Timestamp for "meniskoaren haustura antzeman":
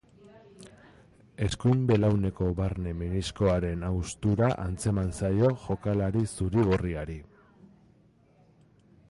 3.01-5.15